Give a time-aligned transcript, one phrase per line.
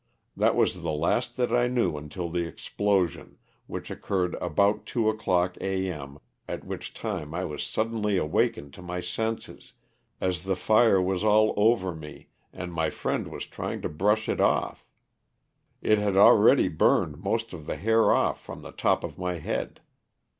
[0.35, 5.57] That was the last that I knew until the explosion, which occurred about two o'clock,
[5.61, 5.91] A.
[5.91, 9.73] m., at which time I was suddenly awakened to my senses,
[10.19, 14.41] as the fire was all over me and my friend was trying to brush it
[14.41, 14.87] off;
[15.83, 19.81] it had already burned most of the hair off from the top of my head.